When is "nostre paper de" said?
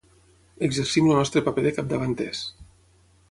1.19-1.75